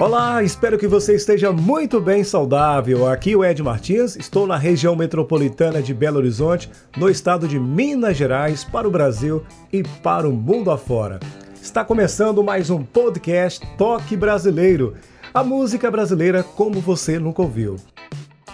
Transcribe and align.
Olá, 0.00 0.42
espero 0.42 0.78
que 0.78 0.88
você 0.88 1.14
esteja 1.14 1.52
muito 1.52 2.00
bem 2.00 2.24
saudável. 2.24 3.06
Aqui 3.06 3.36
o 3.36 3.44
Ed 3.44 3.62
Martins, 3.62 4.16
estou 4.16 4.46
na 4.46 4.56
região 4.56 4.96
metropolitana 4.96 5.82
de 5.82 5.92
Belo 5.92 6.16
Horizonte, 6.16 6.70
no 6.96 7.10
estado 7.10 7.46
de 7.46 7.60
Minas 7.60 8.16
Gerais, 8.16 8.64
para 8.64 8.88
o 8.88 8.90
Brasil 8.90 9.44
e 9.70 9.82
para 9.82 10.26
o 10.26 10.32
mundo 10.32 10.70
afora. 10.70 11.20
Está 11.60 11.84
começando 11.84 12.42
mais 12.42 12.70
um 12.70 12.82
podcast 12.82 13.60
Toque 13.76 14.16
Brasileiro, 14.16 14.94
a 15.34 15.44
música 15.44 15.90
brasileira 15.90 16.42
como 16.42 16.80
você 16.80 17.18
nunca 17.18 17.42
ouviu. 17.42 17.76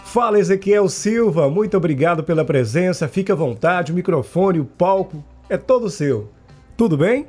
Fala 0.03 0.41
Ezequiel 0.41 0.89
Silva, 0.89 1.49
muito 1.49 1.77
obrigado 1.77 2.25
pela 2.25 2.45
presença. 2.45 3.07
Fique 3.07 3.31
à 3.31 3.37
vontade, 3.37 3.93
o 3.93 3.95
microfone, 3.95 4.59
o 4.59 4.65
palco 4.65 5.25
é 5.49 5.57
todo 5.57 5.89
seu. 5.91 6.29
Tudo 6.77 6.97
bem? 6.97 7.29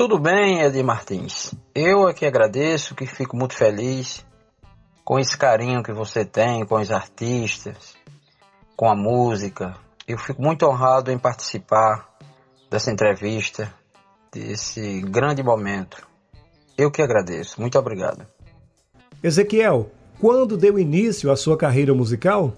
Tudo 0.00 0.18
bem, 0.18 0.62
Ed 0.62 0.82
Martins. 0.82 1.52
Eu 1.74 2.08
aqui 2.08 2.24
agradeço, 2.24 2.94
que 2.94 3.04
fico 3.04 3.36
muito 3.36 3.52
feliz 3.52 4.24
com 5.04 5.18
esse 5.18 5.36
carinho 5.36 5.82
que 5.82 5.92
você 5.92 6.24
tem 6.24 6.64
com 6.64 6.76
os 6.76 6.90
artistas, 6.90 7.94
com 8.74 8.88
a 8.88 8.96
música. 8.96 9.76
Eu 10.08 10.16
fico 10.16 10.40
muito 10.40 10.64
honrado 10.64 11.12
em 11.12 11.18
participar 11.18 12.08
dessa 12.70 12.90
entrevista, 12.90 13.70
desse 14.32 15.02
grande 15.02 15.42
momento. 15.42 16.08
Eu 16.78 16.90
que 16.90 17.02
agradeço. 17.02 17.60
Muito 17.60 17.78
obrigado. 17.78 18.26
Ezequiel, 19.22 19.90
quando 20.18 20.56
deu 20.56 20.78
início 20.78 21.30
à 21.30 21.36
sua 21.36 21.58
carreira 21.58 21.92
musical? 21.92 22.54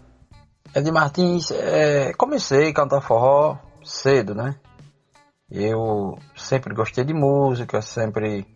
Ed 0.77 0.89
Martins, 0.93 1.51
é, 1.51 2.13
comecei 2.13 2.69
a 2.69 2.73
cantar 2.73 3.01
forró 3.01 3.59
cedo, 3.83 4.33
né? 4.33 4.55
Eu 5.55 6.19
sempre 6.35 6.75
gostei 6.75 7.05
de 7.05 7.13
música, 7.13 7.83
sempre 7.83 8.47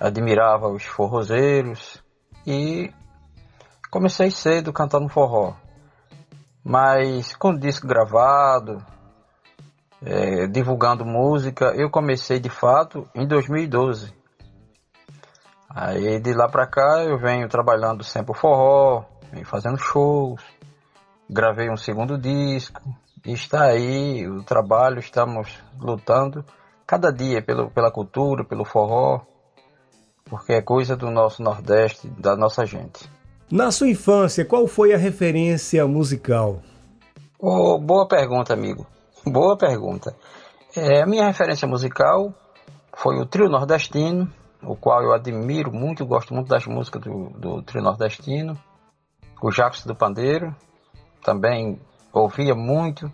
admirava 0.00 0.66
os 0.66 0.84
forrozeiros 0.84 2.02
e 2.44 2.92
comecei 3.88 4.32
cedo 4.32 4.72
cantando 4.72 5.08
forró. 5.08 5.54
Mas 6.64 7.36
com 7.36 7.56
disco 7.56 7.86
gravado, 7.86 8.84
é, 10.02 10.48
divulgando 10.48 11.04
música, 11.04 11.66
eu 11.76 11.88
comecei 11.88 12.40
de 12.40 12.50
fato 12.50 13.08
em 13.14 13.28
2012. 13.28 14.12
Aí 15.68 16.18
de 16.18 16.34
lá 16.34 16.48
pra 16.48 16.66
cá 16.66 17.04
eu 17.04 17.16
venho 17.16 17.48
trabalhando 17.48 18.02
sempre 18.02 18.32
o 18.32 18.34
forró, 18.34 19.04
venho 19.30 19.46
fazendo 19.46 19.78
shows, 19.78 20.42
gravei 21.28 21.70
um 21.70 21.76
segundo 21.76 22.18
disco, 22.18 22.82
está 23.24 23.64
aí 23.64 24.26
o 24.28 24.42
trabalho, 24.42 24.98
estamos 24.98 25.48
lutando 25.78 26.44
cada 26.86 27.12
dia 27.12 27.42
pelo, 27.42 27.70
pela 27.70 27.90
cultura, 27.90 28.44
pelo 28.44 28.64
forró, 28.64 29.20
porque 30.24 30.54
é 30.54 30.62
coisa 30.62 30.96
do 30.96 31.10
nosso 31.10 31.42
Nordeste, 31.42 32.08
da 32.08 32.36
nossa 32.36 32.64
gente. 32.64 33.08
Na 33.50 33.70
sua 33.70 33.88
infância, 33.88 34.44
qual 34.44 34.66
foi 34.66 34.92
a 34.92 34.96
referência 34.96 35.86
musical? 35.86 36.60
Oh, 37.38 37.78
boa 37.78 38.06
pergunta, 38.06 38.52
amigo. 38.52 38.86
Boa 39.24 39.56
pergunta. 39.56 40.14
É, 40.76 41.02
a 41.02 41.06
minha 41.06 41.26
referência 41.26 41.66
musical 41.66 42.32
foi 42.96 43.18
o 43.18 43.26
Trio 43.26 43.48
Nordestino, 43.48 44.30
o 44.62 44.76
qual 44.76 45.02
eu 45.02 45.12
admiro 45.12 45.72
muito, 45.72 46.06
gosto 46.06 46.34
muito 46.34 46.48
das 46.48 46.66
músicas 46.66 47.02
do, 47.02 47.30
do 47.30 47.62
Trio 47.62 47.82
Nordestino. 47.82 48.58
O 49.42 49.50
Jacques 49.50 49.84
do 49.84 49.94
Pandeiro, 49.94 50.54
também 51.24 51.80
ouvia 52.12 52.54
muito, 52.54 53.10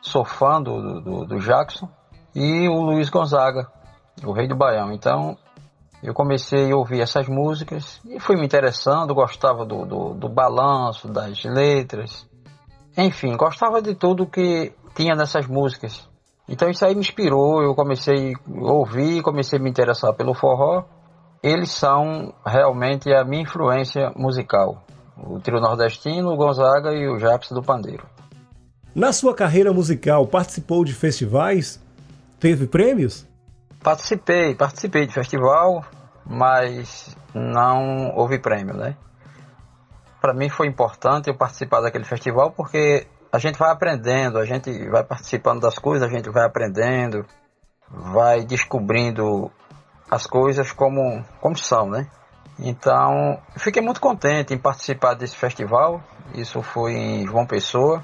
sou 0.00 0.24
fã 0.24 0.60
do, 0.62 1.00
do, 1.00 1.24
do 1.24 1.38
Jackson, 1.38 1.88
e 2.34 2.68
o 2.68 2.80
Luiz 2.80 3.08
Gonzaga, 3.08 3.68
o 4.24 4.32
Rei 4.32 4.48
do 4.48 4.56
Baião. 4.56 4.92
Então 4.92 5.36
eu 6.02 6.12
comecei 6.12 6.70
a 6.70 6.76
ouvir 6.76 7.00
essas 7.00 7.28
músicas 7.28 8.00
e 8.04 8.20
fui 8.20 8.36
me 8.36 8.44
interessando, 8.44 9.14
gostava 9.14 9.64
do, 9.64 9.86
do, 9.86 10.14
do 10.14 10.28
balanço, 10.28 11.08
das 11.08 11.42
letras, 11.44 12.28
enfim, 12.96 13.36
gostava 13.36 13.82
de 13.82 13.94
tudo 13.94 14.26
que 14.26 14.72
tinha 14.94 15.14
nessas 15.14 15.46
músicas. 15.46 16.08
Então 16.48 16.68
isso 16.68 16.84
aí 16.84 16.94
me 16.94 17.00
inspirou, 17.00 17.62
eu 17.62 17.74
comecei 17.74 18.34
a 18.34 18.72
ouvir, 18.72 19.22
comecei 19.22 19.58
a 19.58 19.62
me 19.62 19.70
interessar 19.70 20.12
pelo 20.14 20.34
forró. 20.34 20.84
Eles 21.42 21.70
são 21.70 22.32
realmente 22.44 23.12
a 23.12 23.24
minha 23.24 23.42
influência 23.42 24.12
musical. 24.16 24.84
O 25.16 25.38
trio 25.40 25.60
nordestino, 25.60 26.30
o 26.30 26.36
Gonzaga 26.36 26.92
e 26.92 27.08
o 27.08 27.16
Jackson 27.16 27.54
do 27.54 27.62
Pandeiro. 27.62 28.06
Na 28.94 29.12
sua 29.12 29.34
carreira 29.34 29.72
musical, 29.72 30.24
participou 30.24 30.84
de 30.84 30.94
festivais? 30.94 31.82
Teve 32.38 32.68
prêmios? 32.68 33.26
Participei, 33.82 34.54
participei 34.54 35.04
de 35.04 35.12
festival, 35.12 35.84
mas 36.24 37.16
não 37.34 38.14
houve 38.14 38.38
prêmio, 38.38 38.74
né? 38.74 38.96
Para 40.20 40.32
mim 40.32 40.48
foi 40.48 40.68
importante 40.68 41.28
eu 41.28 41.36
participar 41.36 41.80
daquele 41.80 42.04
festival 42.04 42.52
porque 42.52 43.06
a 43.32 43.38
gente 43.38 43.58
vai 43.58 43.72
aprendendo, 43.72 44.38
a 44.38 44.44
gente 44.44 44.70
vai 44.88 45.02
participando 45.02 45.62
das 45.62 45.76
coisas, 45.76 46.08
a 46.08 46.14
gente 46.14 46.30
vai 46.30 46.46
aprendendo, 46.46 47.26
vai 47.90 48.44
descobrindo 48.44 49.50
as 50.08 50.24
coisas 50.24 50.70
como, 50.70 51.24
como 51.40 51.58
são, 51.58 51.90
né? 51.90 52.08
Então, 52.60 53.40
fiquei 53.56 53.82
muito 53.82 54.00
contente 54.00 54.54
em 54.54 54.58
participar 54.58 55.14
desse 55.14 55.36
festival. 55.36 56.00
Isso 56.32 56.62
foi 56.62 56.92
em 56.92 57.26
João 57.26 57.44
Pessoa. 57.44 58.00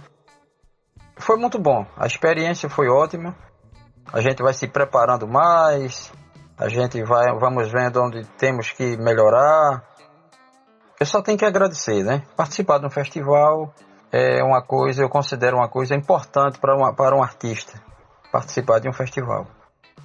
Foi 1.20 1.36
muito 1.36 1.58
bom, 1.58 1.86
a 1.96 2.06
experiência 2.06 2.68
foi 2.68 2.88
ótima. 2.88 3.36
A 4.12 4.20
gente 4.20 4.42
vai 4.42 4.52
se 4.52 4.66
preparando 4.66 5.28
mais, 5.28 6.12
a 6.58 6.68
gente 6.68 7.02
vai, 7.04 7.32
vamos 7.38 7.70
vendo 7.70 8.02
onde 8.02 8.24
temos 8.38 8.70
que 8.70 8.96
melhorar. 8.96 9.84
Eu 10.98 11.06
só 11.06 11.22
tenho 11.22 11.38
que 11.38 11.44
agradecer, 11.44 12.02
né? 12.02 12.22
Participar 12.36 12.78
de 12.78 12.86
um 12.86 12.90
festival 12.90 13.72
é 14.10 14.42
uma 14.42 14.62
coisa, 14.62 15.02
eu 15.02 15.08
considero 15.08 15.58
uma 15.58 15.68
coisa 15.68 15.94
importante 15.94 16.58
para, 16.58 16.92
para 16.92 17.16
um 17.16 17.22
artista, 17.22 17.80
participar 18.32 18.80
de 18.80 18.88
um 18.88 18.92
festival. 18.92 19.46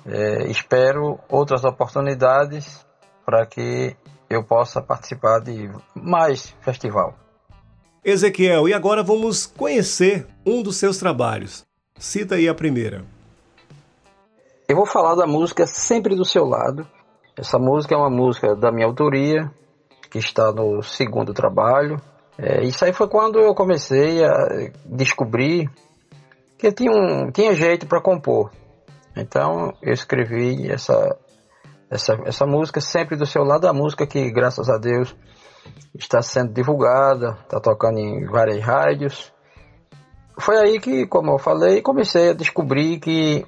É, 0.06 0.44
espero 0.48 1.20
outras 1.30 1.64
oportunidades 1.64 2.86
para 3.26 3.46
que 3.46 3.96
eu 4.30 4.44
possa 4.44 4.82
participar 4.82 5.40
de 5.40 5.72
mais 5.96 6.56
festival. 6.62 7.16
Ezequiel, 8.06 8.70
e 8.70 8.74
agora 8.74 9.02
vamos 9.02 9.48
conhecer 9.48 10.28
um 10.46 10.62
dos 10.62 10.78
seus 10.78 11.00
trabalhos. 11.00 11.66
Cita 11.98 12.36
aí 12.36 12.48
a 12.48 12.54
primeira. 12.54 13.04
Eu 14.70 14.76
vou 14.76 14.86
falar 14.86 15.16
da 15.16 15.26
música 15.26 15.66
Sempre 15.66 16.16
do 16.16 16.24
Seu 16.24 16.46
Lado. 16.46 16.88
Essa 17.36 17.58
música 17.58 17.96
é 17.96 17.98
uma 17.98 18.12
música 18.12 18.56
da 18.56 18.72
minha 18.72 18.86
autoria, 18.86 19.52
que 20.12 20.20
está 20.20 20.52
no 20.52 20.84
segundo 20.84 21.34
trabalho. 21.34 22.00
É, 22.38 22.64
isso 22.64 22.86
aí 22.86 22.94
foi 22.94 23.08
quando 23.08 23.40
eu 23.40 23.56
comecei 23.56 24.24
a 24.24 24.70
descobrir 24.86 25.68
que 26.60 26.72
tinha, 26.72 26.92
um, 26.92 27.32
tinha 27.32 27.56
jeito 27.56 27.88
para 27.88 28.00
compor. 28.00 28.52
Então 29.18 29.74
eu 29.82 29.94
escrevi 29.94 30.72
essa, 30.72 31.18
essa, 31.90 32.22
essa 32.24 32.46
música 32.46 32.80
Sempre 32.80 33.18
do 33.18 33.26
Seu 33.26 33.44
Lado, 33.44 33.68
a 33.68 33.74
música 33.74 34.06
que, 34.06 34.30
graças 34.32 34.70
a 34.70 34.78
Deus, 34.78 35.16
está 35.98 36.22
sendo 36.22 36.54
divulgada, 36.54 37.38
está 37.44 37.60
tocando 37.60 38.00
em 38.00 38.26
várias 38.26 38.64
rádios. 38.64 39.34
Foi 40.40 40.58
aí 40.58 40.80
que, 40.80 41.08
como 41.08 41.32
eu 41.32 41.38
falei, 41.38 41.82
comecei 41.82 42.32
a 42.32 42.34
descobrir 42.34 43.00
que 43.00 43.46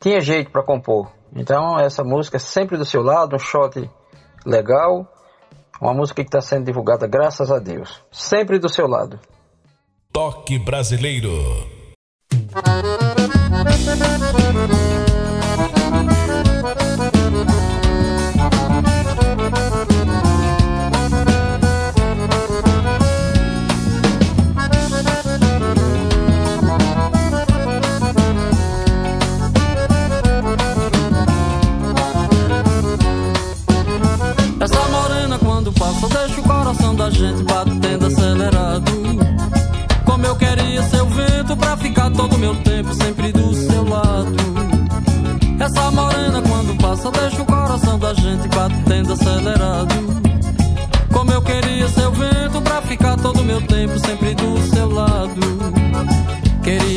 tinha 0.00 0.20
jeito 0.20 0.50
para 0.50 0.62
compor. 0.62 1.10
Então 1.34 1.78
essa 1.78 2.02
música 2.04 2.36
é 2.36 2.40
sempre 2.40 2.76
do 2.76 2.84
seu 2.84 3.02
lado, 3.02 3.36
um 3.36 3.38
shot 3.38 3.88
legal, 4.44 5.06
uma 5.80 5.94
música 5.94 6.22
que 6.22 6.28
está 6.28 6.40
sendo 6.40 6.66
divulgada 6.66 7.06
graças 7.06 7.50
a 7.50 7.58
Deus, 7.58 8.02
sempre 8.10 8.58
do 8.58 8.68
seu 8.68 8.86
lado. 8.86 9.18
Toque 10.12 10.58
brasileiro. 10.58 11.30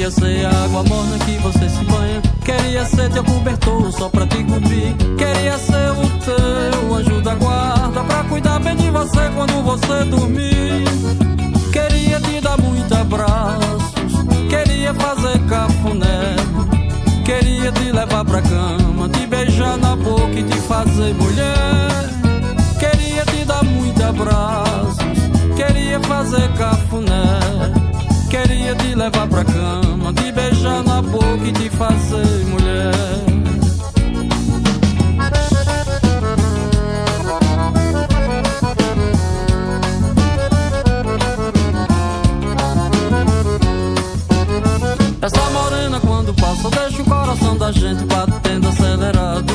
Queria 0.04 0.20
ser 0.20 0.46
a 0.46 0.64
água 0.66 0.84
morna 0.84 1.18
que 1.20 1.38
você 1.38 1.70
se 1.70 1.82
banha. 1.86 2.22
Queria 2.44 2.84
ser 2.84 3.10
teu 3.10 3.24
cobertor 3.24 3.90
só 3.94 4.10
pra 4.10 4.28
te 4.28 4.44
cobrir. 4.44 4.94
Queria 5.18 5.58
ser 5.58 5.92
o 5.92 6.10
teu 6.20 6.94
anjo 6.94 7.22
da 7.22 7.34
guarda 7.36 8.04
pra 8.04 8.24
cuidar 8.26 8.60
bem 8.60 8.76
de 8.76 8.90
você 8.90 9.30
quando 9.34 9.64
você 9.64 10.04
dormir. 10.04 10.84
Queria 11.72 12.20
te 12.20 12.42
dar 12.42 12.58
muitos 12.58 12.92
abraços. 12.92 13.84
Queria 14.50 14.94
fazer 14.94 15.40
cafuné. 15.48 16.36
Queria 17.24 17.72
te 17.72 17.92
levar 17.94 18.26
pra 18.26 18.42
cama, 18.42 19.08
te 19.08 19.26
beijar 19.26 19.78
na 19.78 19.96
boca 19.96 20.38
e 20.38 20.44
te 20.44 20.58
fazer 20.64 21.14
mulher. 21.14 22.10
Queria 22.78 23.24
te 23.24 23.46
dar 23.46 23.64
muitos 23.64 24.04
abraços. 24.04 24.98
Queria 25.56 25.98
fazer 26.02 26.52
cafuné. 26.58 27.94
Queria 28.34 28.74
te 28.74 28.96
levar 28.96 29.28
pra 29.28 29.46
cama, 29.46 29.83
na 30.84 31.02
boca 31.02 31.48
e 31.48 31.52
te 31.52 31.70
fazer 31.70 32.46
mulher. 32.46 32.94
Essa 45.22 45.50
morena 45.52 46.00
quando 46.02 46.34
passa 46.34 46.70
deixa 46.70 47.02
o 47.02 47.06
coração 47.06 47.58
da 47.58 47.72
gente 47.72 48.04
batendo 48.06 48.68
acelerado. 48.68 49.54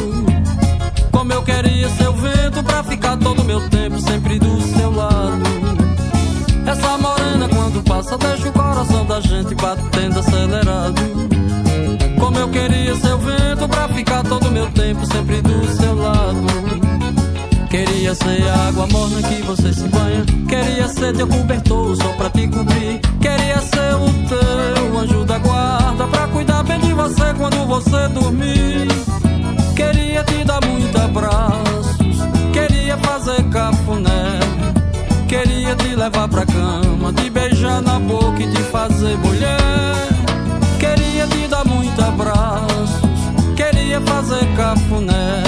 Como 1.13 1.33
eu 1.33 1.43
queria 1.43 1.89
ser 1.91 2.09
o 2.09 2.15
vento 2.15 2.63
pra 2.65 2.83
ficar 2.83 3.17
todo 3.19 3.45
meu 3.45 3.69
tempo 3.69 4.01
sempre 4.01 4.39
do 4.39 4.61
seu 4.63 4.91
lado. 4.91 5.68
Essa 6.69 6.99
morena 6.99 7.49
quando 7.49 7.83
passa 7.83 8.19
deixa 8.19 8.47
o 8.51 8.53
coração 8.53 9.07
da 9.07 9.19
gente 9.23 9.55
batendo 9.55 10.19
acelerado. 10.19 11.01
Como 12.21 12.39
eu 12.39 12.49
queria 12.51 12.95
ser 12.95 13.15
o 13.15 13.19
vento 13.19 13.67
pra 13.69 13.89
ficar 13.89 14.23
todo 14.23 14.51
meu 14.51 14.71
tempo 14.73 15.07
sempre 15.07 15.41
do 15.41 15.67
seu 15.79 15.95
lado. 15.95 16.47
Queria 17.71 18.15
ser 18.15 18.47
a 18.49 18.69
água 18.69 18.87
morna 18.89 19.23
que 19.23 19.43
você 19.45 19.73
se 19.73 19.89
banha. 19.89 20.27
Queria 20.47 20.89
ser 20.89 21.17
teu 21.17 21.27
cobertor 21.27 21.97
só 21.97 22.09
pra 22.19 22.29
te 22.29 22.47
cobrir. 22.49 23.01
Queria 23.19 23.61
ser 23.63 23.95
o 23.95 24.13
teu 24.29 24.99
anjo 24.99 25.25
da 25.25 25.39
guarda 25.39 26.07
pra 26.07 26.29
cuidar 26.29 26.65
bem 26.65 26.81
de 26.81 26.93
você 26.93 27.33
quando 27.39 27.67
você 27.67 28.09
dormir. 28.09 28.58
Levar 36.09 36.29
pra 36.29 36.47
cama, 36.47 37.13
te 37.13 37.29
beijar 37.29 37.83
na 37.83 37.99
boca 37.99 38.43
e 38.43 38.51
te 38.51 38.63
fazer 38.63 39.17
mulher. 39.19 40.09
Queria 40.81 41.27
te 41.27 41.47
dar 41.49 41.65
muitos 41.67 42.03
abraços. 42.03 42.91
Queria 43.55 44.01
fazer 44.01 44.47
cafuné. 44.57 45.43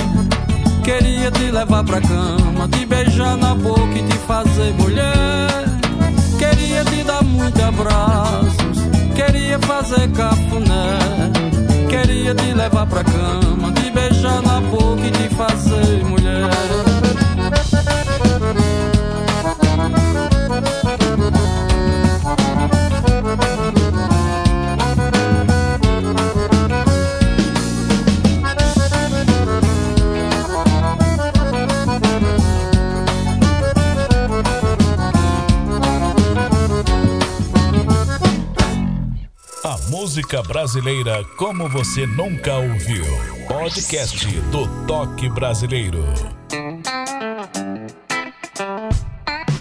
Queria 0.85 1.31
te 1.31 1.51
levar 1.51 1.83
pra 1.85 2.01
cama, 2.03 2.69
te 2.69 2.85
beijar 2.85 3.39
na 3.39 3.55
boca 3.55 3.99
e 3.99 4.03
te 4.03 4.19
fazer 4.19 4.75
mulher. 4.75 5.65
Queria 6.39 6.85
te 6.85 7.05
dar 7.05 7.23
muitos 7.23 7.63
abraços, 7.63 8.79
queria 9.15 9.59
fazer 9.61 10.11
cafuné. 10.11 10.99
Queria 11.89 12.35
te 12.35 12.53
levar 12.53 12.87
pra 12.87 13.05
cama, 13.05 13.73
te 13.73 13.91
beijar 13.91 14.43
na 14.43 14.61
boca 14.61 15.07
e 15.07 15.11
te 15.11 15.35
fazer 15.35 16.05
mulher. 16.05 16.90
Música 40.01 40.43
brasileira 40.43 41.23
como 41.37 41.69
você 41.69 42.07
nunca 42.07 42.57
ouviu. 42.57 43.05
Podcast 43.47 44.27
do 44.51 44.87
Toque 44.87 45.29
Brasileiro. 45.29 46.03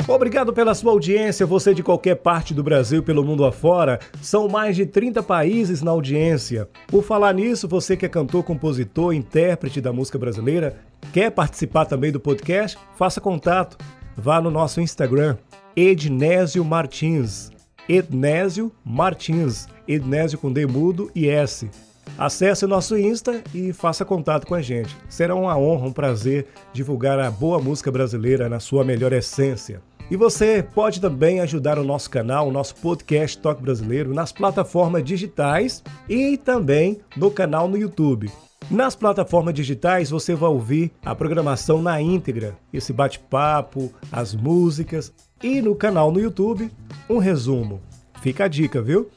Obrigado 0.07 0.53
pela 0.53 0.74
sua 0.74 0.94
audiência, 0.94 1.45
você 1.45 1.74
de 1.74 1.83
qualquer 1.83 2.15
parte 2.15 2.53
do 2.53 2.63
Brasil 2.63 3.03
pelo 3.03 3.21
mundo 3.21 3.44
afora. 3.44 4.00
São 4.21 4.47
mais 4.47 4.77
de 4.77 4.86
30 4.86 5.21
países 5.21 5.81
na 5.81 5.91
audiência. 5.91 6.69
Por 6.88 7.03
falar 7.03 7.33
nisso, 7.33 7.68
você 7.68 7.97
que 7.97 8.06
é 8.06 8.09
cantor, 8.09 8.41
compositor, 8.44 9.13
intérprete 9.13 9.81
da 9.81 9.91
música 9.91 10.18
brasileira, 10.18 10.80
quer 11.12 11.31
participar 11.31 11.83
também 11.83 12.13
do 12.13 12.19
podcast? 12.19 12.77
Faça 12.95 13.19
contato. 13.19 13.77
Vá 14.15 14.39
no 14.39 14.50
nosso 14.50 14.80
Instagram, 14.80 15.36
Ednésio 15.75 16.63
Martins. 16.63 17.51
Ednésio 17.89 18.71
Martins. 18.86 19.68
Ednésio 19.89 20.38
com 20.38 20.53
D 20.53 20.68
mudo 20.68 21.12
e 21.15 21.27
S. 21.27 21.69
Acesse 22.18 22.65
nosso 22.65 22.97
Insta 22.97 23.41
e 23.53 23.74
faça 23.74 24.06
contato 24.06 24.45
com 24.45 24.53
a 24.53 24.62
gente. 24.62 24.95
Será 25.09 25.33
uma 25.36 25.57
honra, 25.57 25.88
um 25.88 25.91
prazer 25.91 26.47
divulgar 26.71 27.19
a 27.19 27.31
boa 27.31 27.59
música 27.59 27.91
brasileira 27.91 28.47
na 28.47 28.59
sua 28.59 28.83
melhor 28.83 29.13
essência. 29.13 29.81
E 30.12 30.15
você 30.15 30.63
pode 30.63 31.00
também 31.00 31.39
ajudar 31.39 31.77
o 31.77 31.83
nosso 31.83 32.09
canal, 32.09 32.47
o 32.47 32.51
nosso 32.51 32.75
podcast 32.75 33.38
Toque 33.38 33.62
Brasileiro, 33.62 34.13
nas 34.13 34.31
plataformas 34.31 35.03
digitais 35.03 35.83
e 36.07 36.36
também 36.36 37.00
no 37.15 37.30
canal 37.30 37.68
no 37.68 37.77
YouTube. 37.77 38.31
Nas 38.69 38.95
plataformas 38.95 39.53
digitais 39.53 40.09
você 40.09 40.36
vai 40.36 40.50
ouvir 40.50 40.91
a 41.03 41.15
programação 41.15 41.81
na 41.81 42.01
íntegra, 42.01 42.57
esse 42.71 42.91
bate-papo, 42.94 43.91
as 44.12 44.36
músicas 44.36 45.12
e 45.41 45.62
no 45.62 45.75
canal 45.75 46.12
no 46.12 46.19
YouTube 46.19 46.69
um 47.10 47.17
resumo. 47.17 47.81
Fica 48.22 48.46
a 48.46 48.48
dica, 48.48 48.81
viu? 48.81 49.10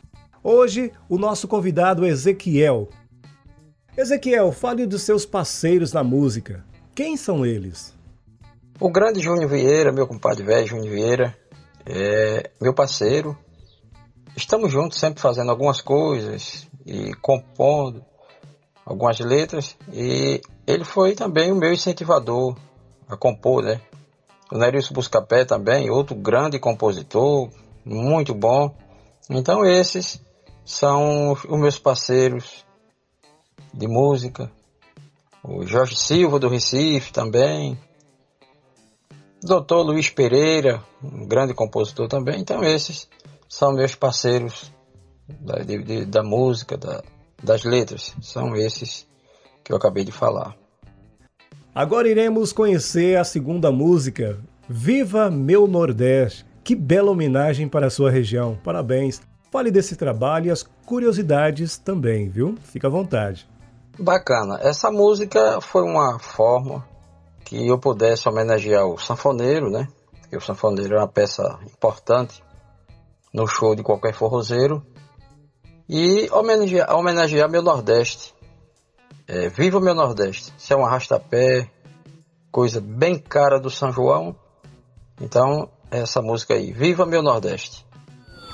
Hoje 0.44 0.92
o 1.08 1.16
nosso 1.16 1.46
convidado 1.46 2.04
é 2.04 2.08
Ezequiel. 2.08 2.88
Ezequiel, 3.96 4.50
fale 4.50 4.86
dos 4.86 5.02
seus 5.02 5.24
parceiros 5.24 5.92
na 5.92 6.02
música. 6.02 6.64
Quem 6.96 7.16
são 7.16 7.46
eles? 7.46 7.94
O 8.80 8.90
grande 8.90 9.20
Júnior 9.20 9.48
Vieira, 9.48 9.92
meu 9.92 10.04
compadre 10.04 10.42
velho 10.42 10.66
Júnior 10.66 10.90
Vieira, 10.90 11.38
é 11.86 12.50
meu 12.60 12.74
parceiro. 12.74 13.38
Estamos 14.36 14.72
juntos 14.72 14.98
sempre 14.98 15.22
fazendo 15.22 15.48
algumas 15.48 15.80
coisas 15.80 16.66
e 16.84 17.14
compondo 17.14 18.04
algumas 18.84 19.20
letras 19.20 19.76
e 19.92 20.40
ele 20.66 20.84
foi 20.84 21.14
também 21.14 21.52
o 21.52 21.56
meu 21.56 21.72
incentivador 21.72 22.56
a 23.08 23.16
compor, 23.16 23.62
né? 23.62 23.80
O 24.50 24.58
Nerilson 24.58 24.92
Buscapé 24.92 25.44
também, 25.44 25.88
outro 25.88 26.16
grande 26.16 26.58
compositor, 26.58 27.48
muito 27.84 28.34
bom. 28.34 28.74
Então 29.30 29.64
esses 29.64 30.20
são 30.64 31.32
os 31.32 31.60
meus 31.60 31.78
parceiros 31.78 32.64
de 33.72 33.88
música. 33.88 34.50
O 35.42 35.66
Jorge 35.66 35.96
Silva 35.96 36.38
do 36.38 36.48
Recife 36.48 37.12
também. 37.12 37.78
Doutor 39.42 39.82
Luiz 39.82 40.08
Pereira, 40.08 40.82
um 41.02 41.26
grande 41.26 41.52
compositor 41.52 42.06
também. 42.06 42.40
Então 42.40 42.62
esses 42.62 43.08
são 43.48 43.72
meus 43.72 43.94
parceiros 43.94 44.72
da, 45.40 45.56
de, 45.58 45.82
de, 45.82 46.04
da 46.04 46.22
música, 46.22 46.76
da, 46.76 47.02
das 47.42 47.64
letras. 47.64 48.14
São 48.20 48.54
esses 48.54 49.06
que 49.64 49.72
eu 49.72 49.76
acabei 49.76 50.04
de 50.04 50.12
falar. 50.12 50.56
Agora 51.74 52.08
iremos 52.08 52.52
conhecer 52.52 53.18
a 53.18 53.24
segunda 53.24 53.72
música, 53.72 54.38
Viva 54.68 55.30
Meu 55.30 55.66
Nordeste. 55.66 56.46
Que 56.62 56.76
bela 56.76 57.10
homenagem 57.10 57.68
para 57.68 57.88
a 57.88 57.90
sua 57.90 58.08
região. 58.08 58.56
Parabéns. 58.62 59.20
Fale 59.52 59.70
desse 59.70 59.96
trabalho 59.96 60.46
e 60.46 60.50
as 60.50 60.62
curiosidades 60.86 61.76
também, 61.76 62.30
viu? 62.30 62.56
Fica 62.62 62.88
à 62.88 62.90
vontade. 62.90 63.46
Bacana. 63.98 64.58
Essa 64.62 64.90
música 64.90 65.60
foi 65.60 65.82
uma 65.82 66.18
forma 66.18 66.82
que 67.44 67.68
eu 67.68 67.78
pudesse 67.78 68.26
homenagear 68.26 68.86
o 68.86 68.96
sanfoneiro, 68.96 69.70
né? 69.70 69.86
Porque 70.22 70.38
o 70.38 70.40
sanfoneiro 70.40 70.94
é 70.94 70.98
uma 71.00 71.06
peça 71.06 71.58
importante 71.66 72.42
no 73.30 73.46
show 73.46 73.74
de 73.74 73.82
qualquer 73.82 74.14
forrozeiro. 74.14 74.82
E 75.86 76.30
homenagear, 76.32 76.90
homenagear 76.90 77.50
meu 77.50 77.60
Nordeste. 77.60 78.34
É, 79.28 79.50
Viva 79.50 79.78
meu 79.80 79.94
Nordeste. 79.94 80.50
Isso 80.56 80.72
é 80.72 80.76
um 80.76 80.86
arrastapé, 80.86 81.70
coisa 82.50 82.80
bem 82.80 83.18
cara 83.18 83.60
do 83.60 83.68
São 83.68 83.92
João. 83.92 84.34
Então, 85.20 85.68
essa 85.90 86.22
música 86.22 86.54
aí, 86.54 86.72
Viva 86.72 87.04
Meu 87.04 87.22
Nordeste. 87.22 87.84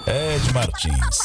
Ed 0.06 0.52
Martins, 0.52 1.18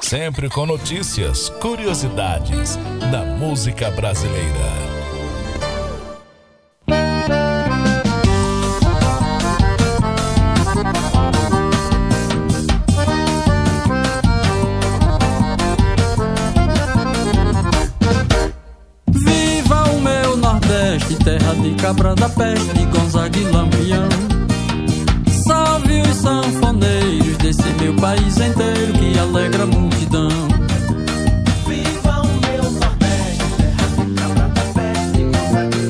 sempre 0.00 0.48
com 0.48 0.66
notícias, 0.66 1.48
curiosidades 1.60 2.76
da 3.10 3.24
música 3.24 3.90
brasileira. 3.90 4.98
terra 21.28 21.54
de 21.56 21.74
cabra 21.74 22.14
da 22.14 22.28
peste, 22.30 22.86
Gonzaga 22.86 23.38
e 23.38 23.44
Lampião. 23.44 24.27
Salve 25.78 26.02
os 26.02 26.16
sanfoneiros 26.16 27.36
desse 27.38 27.68
meu 27.80 27.94
país 27.94 28.36
inteiro 28.36 28.92
que 28.98 29.16
alegra 29.16 29.62
a 29.62 29.66
multidão. 29.66 30.28
Viva 31.68 32.20
o 32.20 32.26
meu 32.26 32.62
Nordeste, 32.72 33.44
terra 34.16 34.48
da 34.48 34.62
peste, 34.74 35.22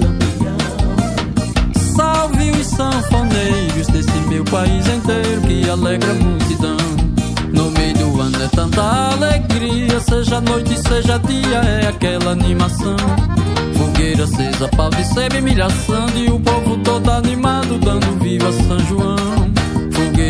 Lampião. 0.04 0.58
Salve 1.96 2.50
os 2.50 2.66
sanfoneiros 2.66 3.86
desse 3.86 4.18
meu 4.28 4.44
país 4.44 4.86
inteiro 4.88 5.40
que 5.42 5.70
alegra 5.70 6.10
a 6.10 6.14
multidão. 6.14 6.76
No 7.50 7.70
meio 7.70 7.96
do 7.96 8.20
ano 8.20 8.42
é 8.42 8.48
tanta 8.48 8.82
alegria, 9.12 10.00
seja 10.00 10.40
noite, 10.42 10.76
seja 10.76 11.18
dia, 11.18 11.60
é 11.80 11.88
aquela 11.88 12.32
animação. 12.32 12.96
Fogueira 13.74 14.24
acesa, 14.24 14.68
pau 14.76 14.90
de 14.90 15.04
sebe, 15.04 15.40
milhação 15.40 16.06
E 16.14 16.28
o 16.28 16.40
povo 16.40 16.76
todo 16.78 17.10
animado, 17.10 17.78
dando 17.78 18.18
viva 18.18 18.52
São 18.52 18.78
João 18.80 19.57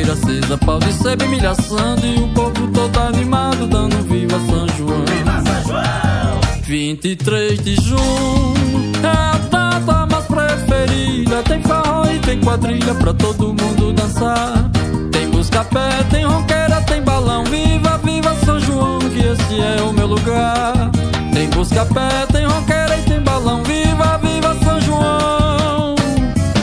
Fogueira 0.09 0.13
acesa, 0.13 0.59
pau 0.59 0.79
de 0.79 0.93
sebe, 0.93 1.27
milhação 1.27 1.97
E 2.03 2.23
o 2.23 2.29
povo 2.29 2.69
todo 2.69 2.99
animado, 2.99 3.67
dando 3.67 3.97
viva 4.05 4.39
São 4.47 4.67
João. 4.77 5.05
Viva 5.05 5.43
São 5.43 5.63
João! 5.69 6.41
23 6.63 7.63
de 7.63 7.75
junho 7.77 8.55
é 9.03 9.07
a 9.07 9.39
data 9.51 10.07
mais 10.07 10.25
preferida. 10.25 11.43
Tem 11.43 11.63
farol 11.63 12.07
e 12.07 12.19
tem 12.21 12.41
quadrilha 12.41 12.95
pra 12.95 13.13
todo 13.13 13.49
mundo 13.49 13.93
dançar. 13.93 14.71
Tem 15.13 15.29
busca-pé, 15.31 16.03
tem 16.11 16.25
ronqueira, 16.25 16.81
tem 16.83 17.03
balão. 17.03 17.45
Viva, 17.45 17.99
viva 17.99 18.35
São 18.45 18.61
João, 18.61 18.99
que 18.99 19.19
esse 19.19 19.61
é 19.61 19.83
o 19.83 19.93
meu 19.93 20.07
lugar. 20.07 20.91
Tem 21.33 21.49
busca-pé, 21.51 22.27
tem 22.33 22.47
ronqueira 22.47 22.99
e 22.99 23.03
tem 23.03 23.21
balão. 23.21 23.63
Viva, 23.63 24.19
viva 24.19 24.57
São 24.65 24.81
João 24.81 25.95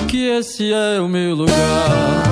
Que 0.08 0.30
esse 0.30 0.74
é 0.74 1.00
o 1.00 1.08
meu 1.08 1.36
lugar 1.36 2.25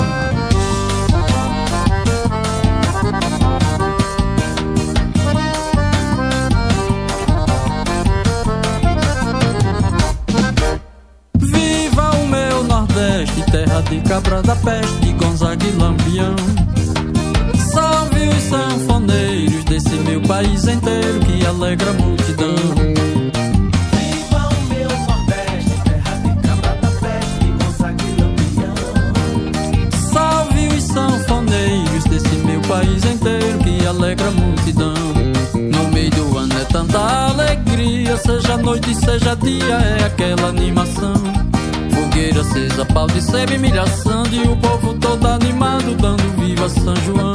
sebe, 43.44 43.58
milhação 43.58 44.24
e 44.32 44.48
o 44.48 44.56
povo 44.56 44.94
todo 44.96 45.28
animado, 45.28 45.96
dando 45.96 46.24
viva 46.40 46.70
São 46.70 46.96
João. 46.96 47.34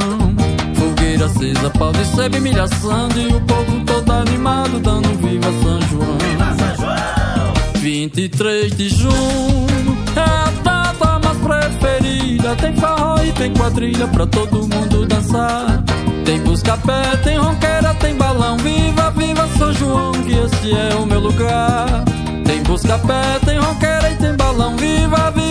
Fogueira 0.73 1.25
acesa, 1.25 1.69
pau 1.69 1.91
de 1.91 2.05
sebe, 2.05 2.39
milhação 2.39 3.09
e 3.15 3.27
o 3.27 3.41
povo 3.41 3.85
todo 3.85 4.11
animado, 4.11 4.79
dando 4.79 5.09
viva 5.19 5.51
São 5.61 5.81
João. 5.89 6.17
Viva 6.17 6.55
São 6.57 6.75
João! 6.77 7.53
23 7.75 8.75
de 8.75 8.89
junho 8.89 9.97
é 10.15 10.19
a 10.19 10.51
data 10.63 11.19
mais 11.19 11.37
preferida. 11.37 12.55
Tem 12.55 12.75
farol 12.75 13.23
e 13.23 13.31
tem 13.33 13.53
quadrilha 13.53 14.07
pra 14.07 14.25
todo 14.25 14.67
mundo 14.67 15.05
dançar. 15.05 15.83
Tem 16.25 16.39
busca-pé, 16.41 17.17
tem 17.23 17.37
ronqueira, 17.37 17.93
tem 17.95 18.15
balão. 18.15 18.57
Viva, 18.57 19.11
viva 19.11 19.47
São 19.57 19.73
João, 19.73 20.11
que 20.13 20.33
esse 20.33 20.71
é 20.71 20.95
o 20.95 21.05
meu 21.05 21.19
lugar. 21.19 22.03
Tem 22.45 22.63
busca-pé, 22.63 23.39
tem 23.45 23.59
ronqueira 23.59 24.11
e 24.11 24.15
tem 24.15 24.35
balão. 24.35 24.75
Viva, 24.75 25.31
viva 25.31 25.48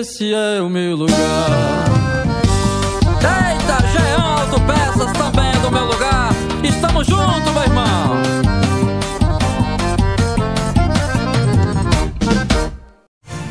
esse 0.00 0.34
é 0.34 0.60
o 0.60 0.68
meu 0.68 0.96
lugar. 0.96 1.16
Eita, 3.20 3.86
Jean 3.92 4.22
Alto 4.22 4.60
Peças 4.62 5.12
também 5.12 5.50
é 5.50 5.58
do 5.60 5.70
meu 5.70 5.84
lugar. 5.84 6.30
Estamos 6.62 7.06
juntos, 7.06 7.52
meu 7.52 7.62
irmão. 7.62 8.14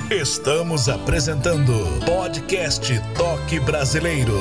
Estamos 0.10 0.90
apresentando 0.90 1.74
podcast 2.06 3.00
Toque 3.16 3.60
Brasileiro. 3.60 4.40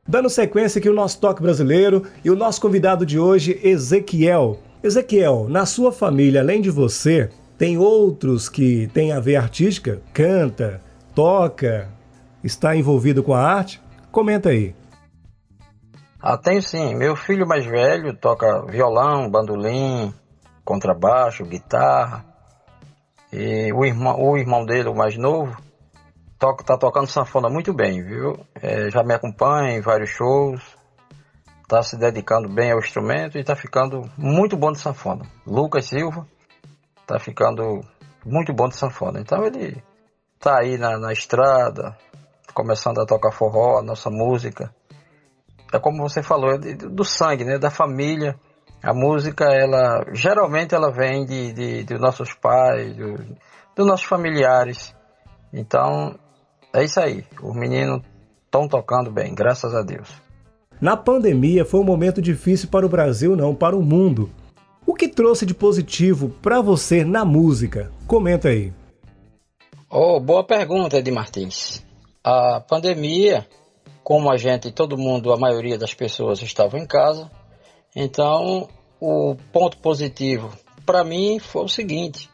Dando 0.05 0.29
sequência 0.29 0.79
aqui 0.79 0.89
o 0.89 0.93
nosso 0.93 1.17
toque 1.21 1.41
brasileiro 1.41 2.03
e 2.21 2.29
o 2.29 2.35
nosso 2.35 2.59
convidado 2.59 3.05
de 3.05 3.17
hoje, 3.17 3.57
Ezequiel. 3.63 4.59
Ezequiel, 4.83 5.47
na 5.47 5.65
sua 5.65 5.93
família, 5.93 6.41
além 6.41 6.59
de 6.59 6.69
você, 6.69 7.29
tem 7.57 7.77
outros 7.77 8.49
que 8.49 8.87
têm 8.93 9.13
a 9.13 9.21
ver 9.21 9.37
artística? 9.37 10.01
Canta, 10.13 10.81
toca, 11.15 11.87
está 12.43 12.75
envolvido 12.75 13.23
com 13.23 13.33
a 13.33 13.41
arte? 13.41 13.81
Comenta 14.11 14.49
aí. 14.49 14.75
Ah, 16.21 16.37
tenho 16.37 16.61
sim. 16.61 16.93
Meu 16.95 17.15
filho 17.15 17.47
mais 17.47 17.65
velho 17.65 18.13
toca 18.13 18.65
violão, 18.65 19.29
bandolim, 19.29 20.13
contrabaixo, 20.65 21.45
guitarra. 21.45 22.25
E 23.31 23.71
o 23.71 23.85
irmão, 23.85 24.21
o 24.21 24.37
irmão 24.37 24.65
dele, 24.65 24.89
o 24.89 24.95
mais 24.95 25.17
novo, 25.17 25.55
toca, 26.43 26.61
tá 26.61 26.77
tocando 26.77 27.07
sanfona 27.07 27.49
muito 27.49 27.73
bem, 27.73 28.03
viu? 28.03 28.45
É, 28.61 28.89
já 28.89 29.01
me 29.01 29.13
acompanha 29.13 29.77
em 29.77 29.81
vários 29.81 30.09
shows. 30.09 30.61
Tá 31.69 31.81
se 31.81 31.97
dedicando 31.97 32.53
bem 32.53 32.73
ao 32.73 32.79
instrumento 32.79 33.37
e 33.37 33.43
tá 33.45 33.55
ficando 33.55 34.01
muito 34.17 34.57
bom 34.57 34.73
de 34.73 34.79
sanfona. 34.79 35.25
Lucas 35.47 35.85
Silva 35.85 36.27
tá 37.07 37.17
ficando 37.17 37.79
muito 38.25 38.53
bom 38.53 38.67
de 38.67 38.75
sanfona. 38.75 39.21
Então 39.21 39.45
ele 39.45 39.81
tá 40.37 40.59
aí 40.59 40.77
na, 40.77 40.99
na 40.99 41.13
estrada, 41.13 41.97
começando 42.53 42.99
a 42.99 43.05
tocar 43.05 43.31
forró, 43.31 43.79
a 43.79 43.81
nossa 43.81 44.09
música 44.09 44.69
é 45.71 45.79
como 45.79 46.03
você 46.03 46.21
falou, 46.21 46.51
é 46.51 46.57
de- 46.57 46.75
do 46.75 47.05
sangue, 47.05 47.45
né? 47.45 47.57
Da 47.57 47.71
família. 47.71 48.35
A 48.83 48.93
música, 48.93 49.45
ela 49.45 50.05
geralmente 50.13 50.75
ela 50.75 50.91
vem 50.91 51.25
de, 51.25 51.53
de, 51.53 51.83
dos 51.85 52.01
nossos 52.01 52.33
pais, 52.33 52.93
do, 52.95 53.15
dos 53.75 53.87
nossos 53.87 54.05
familiares. 54.05 54.93
Então, 55.51 56.19
é 56.73 56.83
isso 56.83 56.99
aí. 56.99 57.23
Os 57.41 57.55
meninos 57.55 58.01
estão 58.45 58.67
tocando 58.67 59.11
bem, 59.11 59.33
graças 59.33 59.73
a 59.73 59.81
Deus. 59.81 60.09
Na 60.81 60.97
pandemia 60.97 61.63
foi 61.63 61.79
um 61.79 61.85
momento 61.85 62.21
difícil 62.21 62.69
para 62.69 62.85
o 62.85 62.89
Brasil, 62.89 63.35
não, 63.35 63.55
para 63.55 63.75
o 63.75 63.81
mundo. 63.81 64.29
O 64.85 64.93
que 64.93 65.07
trouxe 65.07 65.45
de 65.45 65.53
positivo 65.53 66.29
para 66.41 66.61
você 66.61 67.05
na 67.05 67.23
música? 67.23 67.91
Comenta 68.05 68.49
aí. 68.49 68.73
Oh, 69.89 70.19
boa 70.19 70.43
pergunta, 70.43 70.97
Ed 70.97 71.09
Martins. 71.11 71.85
A 72.23 72.59
pandemia, 72.59 73.47
como 74.03 74.31
a 74.31 74.37
gente, 74.37 74.71
todo 74.71 74.97
mundo, 74.97 75.31
a 75.31 75.37
maioria 75.37 75.77
das 75.77 75.93
pessoas 75.93 76.41
estavam 76.41 76.79
em 76.79 76.85
casa, 76.85 77.31
então 77.95 78.67
o 78.99 79.35
ponto 79.51 79.77
positivo 79.77 80.49
para 80.85 81.03
mim 81.03 81.39
foi 81.39 81.63
o 81.63 81.67
seguinte: 81.67 82.29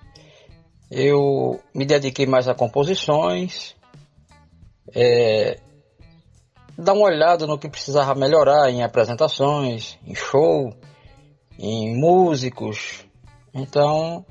eu 0.89 1.59
me 1.73 1.85
dediquei 1.85 2.25
mais 2.25 2.47
a 2.47 2.55
composições, 2.55 3.75
é, 4.95 5.59
dar 6.77 6.93
uma 6.93 7.05
olhada 7.05 7.45
no 7.45 7.57
que 7.57 7.69
precisava 7.69 8.15
melhorar 8.15 8.69
em 8.69 8.83
apresentações, 8.83 9.97
em 10.05 10.15
show, 10.15 10.73
em 11.57 11.99
músicos. 11.99 13.05
Então, 13.53 14.25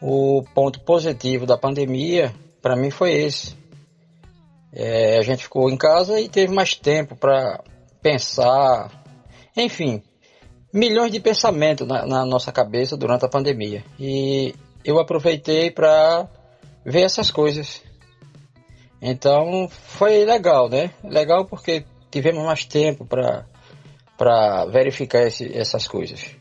o 0.00 0.42
ponto 0.54 0.80
positivo 0.80 1.46
da 1.46 1.58
pandemia 1.58 2.32
para 2.62 2.76
mim 2.76 2.90
foi 2.90 3.12
esse. 3.12 3.58
É, 4.72 5.18
a 5.18 5.22
gente 5.22 5.42
ficou 5.42 5.68
em 5.68 5.76
casa 5.76 6.20
e 6.20 6.28
teve 6.28 6.52
mais 6.52 6.74
tempo 6.76 7.16
para 7.16 7.62
pensar, 8.00 9.02
enfim, 9.56 10.02
milhões 10.72 11.10
de 11.10 11.18
pensamentos 11.18 11.86
na, 11.86 12.06
na, 12.06 12.24
nossa 12.24 12.52
cabeça 12.52 12.96
durante 12.96 13.24
a 13.24 13.28
pandemia. 13.28 13.84
E 13.98 14.54
eu 14.84 14.98
aproveitei 15.00 15.70
para 15.70 16.28
ver 16.84 17.02
essas 17.02 17.30
coisas. 17.30 17.82
Então 19.00 19.68
foi 19.70 20.24
legal, 20.24 20.68
né? 20.68 20.90
Legal 21.02 21.46
porque 21.46 21.84
tivemos 22.10 22.44
mais 22.44 22.64
tempo 22.64 23.06
para 23.06 24.66
verificar 24.66 25.26
esse, 25.26 25.56
essas 25.56 25.88
coisas. 25.88 26.36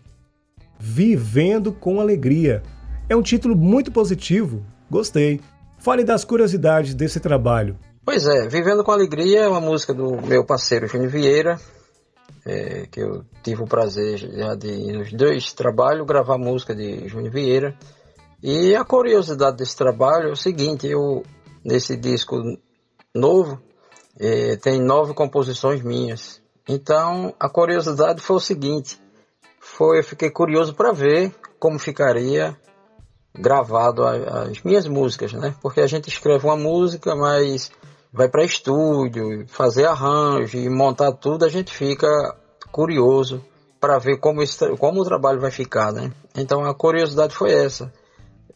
Vivendo 0.77 1.71
com 1.73 1.99
Alegria. 1.99 2.61
É 3.09 3.15
um 3.15 3.21
título 3.21 3.55
muito 3.55 3.91
positivo. 3.91 4.63
Gostei. 4.89 5.39
Fale 5.77 6.03
das 6.03 6.25
curiosidades 6.25 6.93
desse 6.93 7.19
trabalho. 7.19 7.77
Pois 8.05 8.25
é, 8.25 8.47
Vivendo 8.47 8.83
com 8.83 8.91
Alegria 8.91 9.41
é 9.41 9.47
uma 9.47 9.61
música 9.61 9.93
do 9.93 10.19
meu 10.25 10.43
parceiro 10.43 10.87
Júnior 10.87 11.11
Vieira, 11.11 11.59
é, 12.45 12.87
que 12.89 13.01
eu 13.01 13.23
tive 13.43 13.61
o 13.61 13.67
prazer 13.67 14.17
já 14.17 14.55
de, 14.55 14.91
nos 14.91 15.13
dois 15.13 15.53
trabalhos, 15.53 16.07
gravar 16.07 16.37
música 16.37 16.75
de 16.75 17.07
Júnior 17.07 17.31
Vieira. 17.31 17.77
E 18.41 18.75
a 18.75 18.83
curiosidade 18.83 19.57
desse 19.57 19.75
trabalho 19.75 20.29
é 20.29 20.31
o 20.31 20.35
seguinte, 20.35 20.87
eu, 20.87 21.23
nesse 21.63 21.95
disco 21.95 22.35
novo, 23.13 23.61
é, 24.19 24.55
tem 24.57 24.79
nove 24.79 25.13
composições 25.13 25.81
minhas. 25.81 26.41
Então, 26.67 27.33
a 27.39 27.49
curiosidade 27.49 28.21
foi 28.21 28.35
o 28.35 28.39
seguinte, 28.39 28.99
foi, 29.59 29.99
eu 29.99 30.03
fiquei 30.03 30.29
curioso 30.29 30.73
para 30.73 30.91
ver 30.91 31.33
como 31.59 31.79
ficaria 31.79 32.55
gravado 33.33 34.03
as 34.05 34.61
minhas 34.63 34.87
músicas, 34.87 35.33
né? 35.33 35.55
Porque 35.61 35.81
a 35.81 35.87
gente 35.87 36.09
escreve 36.09 36.45
uma 36.45 36.57
música, 36.57 37.15
mas 37.15 37.71
vai 38.11 38.27
para 38.27 38.43
estúdio, 38.43 39.45
fazer 39.47 39.85
arranjo 39.85 40.57
e 40.57 40.69
montar 40.69 41.11
tudo, 41.13 41.45
a 41.45 41.49
gente 41.49 41.73
fica 41.73 42.07
curioso 42.71 43.43
para 43.79 43.97
ver 43.97 44.17
como, 44.17 44.41
esse, 44.41 44.75
como 44.77 45.01
o 45.01 45.05
trabalho 45.05 45.39
vai 45.39 45.51
ficar, 45.51 45.91
né? 45.91 46.11
Então 46.35 46.65
a 46.65 46.73
curiosidade 46.73 47.35
foi 47.35 47.51
essa. 47.51 47.91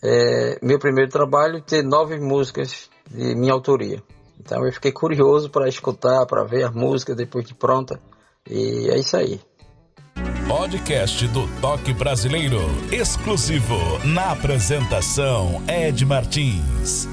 É, 0.04 0.60
meu 0.62 0.78
primeiro 0.80 1.10
trabalho 1.10 1.62
ter 1.62 1.82
nove 1.82 2.20
músicas 2.20 2.90
de 3.10 3.36
minha 3.36 3.54
autoria. 3.54 4.02
Então 4.40 4.66
eu 4.66 4.74
fiquei 4.74 4.92
curioso 4.92 5.50
para 5.50 5.70
escutar, 5.70 6.26
para 6.26 6.44
ver 6.44 6.64
as 6.64 6.74
músicas 6.74 7.16
depois 7.16 7.46
de 7.46 7.54
pronta. 7.54 8.00
E 8.50 8.90
é 8.90 8.98
isso 8.98 9.16
aí. 9.16 9.40
Podcast 10.48 11.26
do 11.30 11.48
Toque 11.62 11.94
Brasileiro, 11.94 12.60
exclusivo 12.92 13.78
na 14.06 14.32
apresentação 14.32 15.64
Ed 15.68 16.06
Martins. 16.06 17.08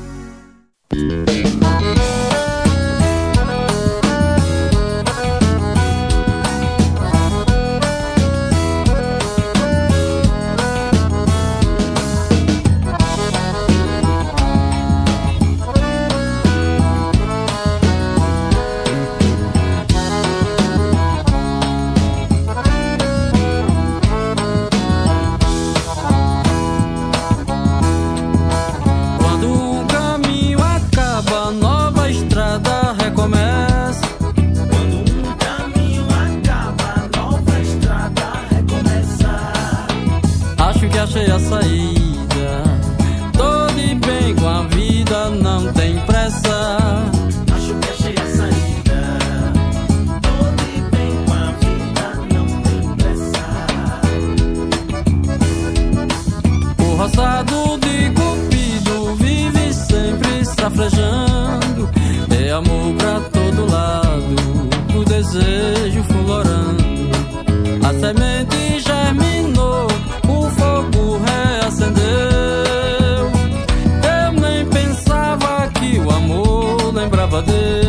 Adı 77.40 77.79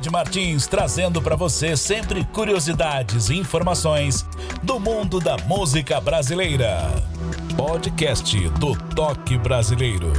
Ed 0.00 0.08
Martins 0.08 0.66
trazendo 0.66 1.20
para 1.20 1.36
você 1.36 1.76
sempre 1.76 2.24
curiosidades 2.24 3.28
e 3.28 3.36
informações 3.36 4.24
do 4.62 4.80
mundo 4.80 5.20
da 5.20 5.36
música 5.46 6.00
brasileira. 6.00 6.78
Podcast 7.54 8.48
do 8.58 8.74
Toque 8.94 9.36
Brasileiro. 9.36 10.10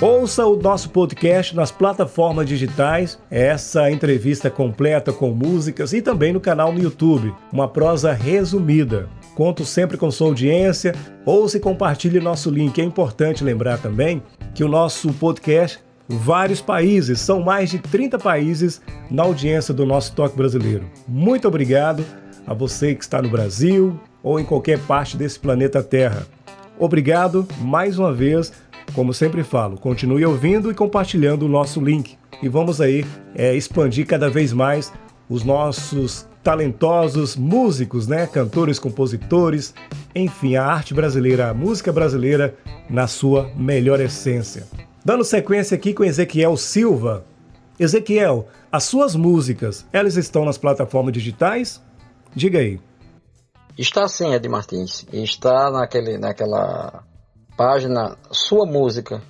Ouça 0.00 0.46
o 0.46 0.56
nosso 0.56 0.88
podcast 0.88 1.54
nas 1.54 1.70
plataformas 1.70 2.46
digitais, 2.46 3.18
essa 3.30 3.90
entrevista 3.90 4.50
completa 4.50 5.12
com 5.12 5.32
músicas 5.32 5.92
e 5.92 6.00
também 6.00 6.32
no 6.32 6.40
canal 6.40 6.72
no 6.72 6.82
YouTube, 6.82 7.34
uma 7.52 7.68
prosa 7.68 8.14
resumida. 8.14 9.06
Conto 9.34 9.64
sempre 9.64 9.96
com 9.96 10.10
sua 10.10 10.28
audiência, 10.28 10.94
ouça 11.24 11.56
e 11.56 11.60
compartilhe 11.60 12.20
nosso 12.20 12.50
link. 12.50 12.80
É 12.80 12.84
importante 12.84 13.42
lembrar 13.42 13.78
também 13.78 14.22
que 14.54 14.62
o 14.62 14.68
nosso 14.68 15.12
podcast, 15.14 15.80
vários 16.08 16.60
países, 16.60 17.20
são 17.20 17.40
mais 17.40 17.70
de 17.70 17.78
30 17.78 18.18
países 18.18 18.80
na 19.10 19.24
audiência 19.24 19.74
do 19.74 19.84
nosso 19.84 20.14
Toque 20.14 20.36
Brasileiro. 20.36 20.88
Muito 21.08 21.48
obrigado 21.48 22.04
a 22.46 22.54
você 22.54 22.94
que 22.94 23.02
está 23.02 23.20
no 23.20 23.28
Brasil 23.28 23.98
ou 24.22 24.38
em 24.38 24.44
qualquer 24.44 24.78
parte 24.80 25.16
desse 25.16 25.38
planeta 25.38 25.82
Terra. 25.82 26.26
Obrigado 26.78 27.46
mais 27.60 27.98
uma 27.98 28.12
vez 28.12 28.52
como 28.92 29.12
sempre 29.12 29.42
falo, 29.42 29.76
continue 29.76 30.24
ouvindo 30.24 30.70
e 30.70 30.74
compartilhando 30.74 31.46
o 31.46 31.48
nosso 31.48 31.80
link. 31.80 32.16
E 32.42 32.48
vamos 32.48 32.80
aí 32.80 33.04
é, 33.34 33.54
expandir 33.54 34.06
cada 34.06 34.28
vez 34.28 34.52
mais 34.52 34.92
os 35.34 35.42
nossos 35.42 36.24
talentosos 36.44 37.34
músicos, 37.34 38.06
né? 38.06 38.24
Cantores, 38.24 38.78
compositores, 38.78 39.74
enfim, 40.14 40.54
a 40.54 40.64
arte 40.64 40.94
brasileira, 40.94 41.50
a 41.50 41.54
música 41.54 41.92
brasileira 41.92 42.56
na 42.88 43.08
sua 43.08 43.50
melhor 43.56 44.00
essência. 44.00 44.64
Dando 45.04 45.24
sequência 45.24 45.74
aqui 45.74 45.92
com 45.92 46.04
Ezequiel 46.04 46.56
Silva. 46.56 47.24
Ezequiel, 47.80 48.46
as 48.70 48.84
suas 48.84 49.16
músicas, 49.16 49.84
elas 49.92 50.16
estão 50.16 50.44
nas 50.44 50.56
plataformas 50.56 51.12
digitais? 51.12 51.82
Diga 52.32 52.60
aí. 52.60 52.78
Está 53.76 54.06
sim, 54.06 54.32
Ed 54.32 54.48
Martins. 54.48 55.04
Está 55.12 55.68
naquele, 55.68 56.16
naquela 56.16 57.02
página 57.56 58.16
Sua 58.30 58.64
Música. 58.66 59.20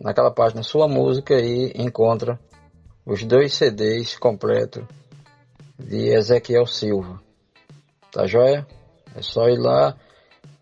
Naquela 0.00 0.30
página 0.30 0.62
Sua 0.62 0.88
Música 0.88 1.34
e 1.34 1.74
encontra 1.76 2.40
os 3.04 3.22
dois 3.22 3.52
CDs 3.52 4.16
completos 4.16 4.84
de 5.82 6.14
Ezequiel 6.14 6.66
Silva. 6.66 7.20
Tá 8.10 8.26
joia? 8.26 8.66
É 9.14 9.22
só 9.22 9.48
ir 9.48 9.58
lá 9.58 9.96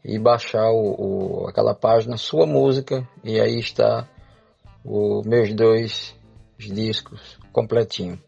e 0.04 0.18
baixar 0.18 0.70
o, 0.70 1.42
o, 1.42 1.48
aquela 1.48 1.74
página 1.74 2.16
Sua 2.16 2.46
Música 2.46 3.06
e 3.22 3.40
aí 3.40 3.58
está 3.58 4.08
os 4.84 5.26
meus 5.26 5.52
dois 5.54 6.14
discos 6.58 7.38
completinho. 7.52 8.18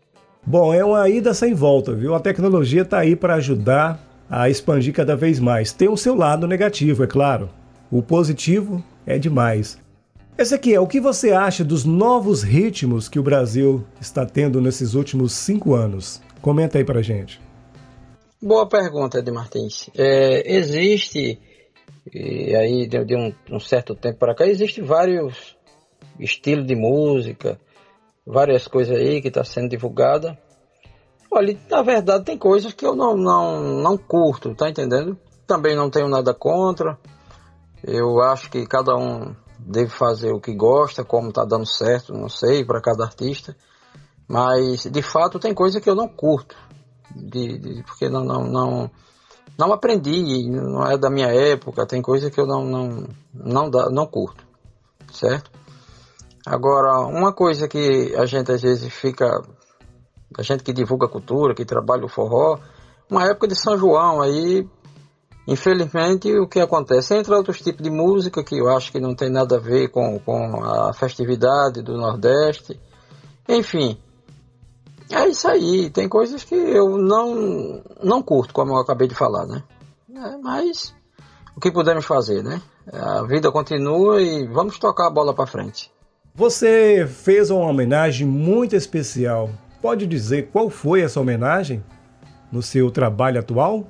Bom, 0.44 0.74
é 0.74 0.84
uma 0.84 1.08
ida 1.08 1.32
sem 1.34 1.54
volta, 1.54 1.94
viu? 1.94 2.14
A 2.14 2.20
tecnologia 2.20 2.82
está 2.82 2.98
aí 2.98 3.14
para 3.14 3.34
ajudar 3.34 4.00
a 4.28 4.48
expandir 4.48 4.92
cada 4.92 5.14
vez 5.14 5.38
mais. 5.38 5.72
Tem 5.72 5.88
o 5.88 5.96
seu 5.96 6.14
lado 6.14 6.48
negativo, 6.48 7.04
é 7.04 7.06
claro. 7.06 7.48
O 7.90 8.02
positivo 8.02 8.82
é 9.06 9.18
demais. 9.18 9.78
Esse 10.36 10.54
aqui 10.54 10.74
é 10.74 10.80
o 10.80 10.86
que 10.86 11.00
você 11.00 11.30
acha 11.30 11.62
dos 11.62 11.84
novos 11.84 12.42
ritmos 12.42 13.08
que 13.08 13.18
o 13.18 13.22
Brasil 13.22 13.84
está 14.00 14.24
tendo 14.24 14.60
nesses 14.60 14.94
últimos 14.94 15.32
cinco 15.32 15.74
anos? 15.74 16.20
Comenta 16.42 16.76
aí 16.76 16.84
pra 16.84 17.00
gente. 17.00 17.40
Boa 18.42 18.68
pergunta, 18.68 19.20
Ed 19.20 19.30
Martins. 19.30 19.88
É, 19.96 20.56
existe, 20.56 21.40
e 22.12 22.56
aí 22.56 22.88
de, 22.88 23.04
de 23.04 23.16
um, 23.16 23.32
um, 23.52 23.60
certo 23.60 23.94
tempo 23.94 24.18
para 24.18 24.34
cá, 24.34 24.44
existe 24.44 24.82
vários 24.82 25.56
estilos 26.18 26.66
de 26.66 26.74
música, 26.74 27.60
várias 28.26 28.66
coisas 28.66 28.98
aí 28.98 29.22
que 29.22 29.28
está 29.28 29.44
sendo 29.44 29.68
divulgada. 29.68 30.36
Olha, 31.30 31.56
na 31.70 31.80
verdade 31.82 32.24
tem 32.24 32.36
coisas 32.36 32.72
que 32.72 32.84
eu 32.84 32.96
não, 32.96 33.16
não, 33.16 33.80
não 33.80 33.96
curto, 33.96 34.52
tá 34.52 34.68
entendendo? 34.68 35.16
Também 35.46 35.76
não 35.76 35.88
tenho 35.88 36.08
nada 36.08 36.34
contra. 36.34 36.98
Eu 37.84 38.20
acho 38.20 38.50
que 38.50 38.66
cada 38.66 38.96
um 38.96 39.32
deve 39.60 39.90
fazer 39.90 40.32
o 40.32 40.40
que 40.40 40.52
gosta, 40.52 41.04
como 41.04 41.28
está 41.28 41.44
dando 41.44 41.66
certo, 41.66 42.12
não 42.12 42.28
sei, 42.28 42.64
para 42.64 42.80
cada 42.80 43.04
artista. 43.04 43.56
Mas 44.32 44.84
de 44.84 45.02
fato 45.02 45.38
tem 45.38 45.52
coisa 45.52 45.78
que 45.78 45.90
eu 45.90 45.94
não 45.94 46.08
curto, 46.08 46.56
de, 47.14 47.58
de, 47.58 47.82
porque 47.82 48.08
não, 48.08 48.24
não, 48.24 48.44
não, 48.44 48.90
não 49.58 49.72
aprendi, 49.74 50.48
não 50.48 50.86
é 50.86 50.96
da 50.96 51.10
minha 51.10 51.26
época, 51.26 51.86
tem 51.86 52.00
coisa 52.00 52.30
que 52.30 52.40
eu 52.40 52.46
não, 52.46 52.64
não, 52.64 53.08
não, 53.34 53.68
dá, 53.68 53.90
não 53.90 54.06
curto, 54.06 54.42
certo? 55.12 55.50
Agora, 56.46 57.00
uma 57.00 57.34
coisa 57.34 57.68
que 57.68 58.14
a 58.16 58.24
gente 58.24 58.50
às 58.50 58.62
vezes 58.62 58.90
fica, 58.90 59.42
a 60.38 60.42
gente 60.42 60.64
que 60.64 60.72
divulga 60.72 61.06
cultura, 61.08 61.54
que 61.54 61.66
trabalha 61.66 62.06
o 62.06 62.08
forró, 62.08 62.58
uma 63.10 63.26
época 63.26 63.46
de 63.46 63.54
São 63.54 63.76
João 63.76 64.22
aí 64.22 64.66
Infelizmente, 65.46 66.32
o 66.38 66.46
que 66.46 66.60
acontece? 66.60 67.16
Entra 67.16 67.36
outros 67.36 67.60
tipos 67.60 67.82
de 67.82 67.90
música 67.90 68.44
que 68.44 68.56
eu 68.56 68.68
acho 68.68 68.92
que 68.92 69.00
não 69.00 69.12
tem 69.12 69.28
nada 69.28 69.56
a 69.56 69.60
ver 69.60 69.88
com, 69.88 70.16
com 70.20 70.62
a 70.64 70.92
festividade 70.92 71.82
do 71.82 71.96
Nordeste. 71.96 72.80
Enfim, 73.48 73.98
é 75.10 75.28
isso 75.28 75.48
aí. 75.48 75.90
Tem 75.90 76.08
coisas 76.08 76.44
que 76.44 76.54
eu 76.54 76.96
não, 76.98 77.82
não 78.02 78.22
curto, 78.22 78.54
como 78.54 78.72
eu 78.72 78.80
acabei 78.80 79.08
de 79.08 79.14
falar, 79.14 79.46
né? 79.46 79.62
É, 80.14 80.36
mas 80.38 80.94
o 81.56 81.60
que 81.60 81.70
podemos 81.70 82.04
fazer, 82.04 82.42
né? 82.42 82.60
A 82.92 83.22
vida 83.22 83.50
continua 83.50 84.20
e 84.20 84.46
vamos 84.46 84.78
tocar 84.78 85.06
a 85.06 85.10
bola 85.10 85.34
para 85.34 85.46
frente. 85.46 85.90
Você 86.34 87.06
fez 87.06 87.50
uma 87.50 87.66
homenagem 87.66 88.26
muito 88.26 88.74
especial. 88.74 89.50
Pode 89.80 90.06
dizer 90.06 90.48
qual 90.50 90.70
foi 90.70 91.02
essa 91.02 91.20
homenagem 91.20 91.84
no 92.50 92.62
seu 92.62 92.90
trabalho 92.90 93.38
atual? 93.38 93.84